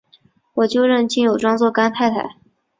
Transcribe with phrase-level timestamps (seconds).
[0.55, 2.37] 我就认金友庄做干太太！